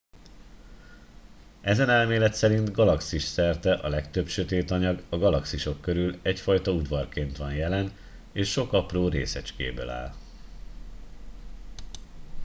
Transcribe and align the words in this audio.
ezen 1.61 1.89
elmélet 1.89 2.33
szerint 2.33 2.71
galaxis 2.71 3.23
szerte 3.23 3.73
a 3.73 3.87
legtöbb 3.89 4.27
sötét 4.27 4.71
anyag 4.71 5.01
a 5.09 5.17
galaxisok 5.17 5.81
körüli 5.81 6.19
egyfajta 6.21 6.71
udvarként 6.71 7.37
van 7.37 7.53
jelen 7.53 7.91
és 8.31 8.51
sok 8.51 8.73
apró 8.73 9.07
részecskéből 9.07 9.89
áll 9.89 10.13